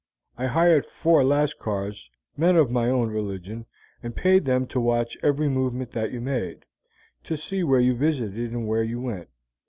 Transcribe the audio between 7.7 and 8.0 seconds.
you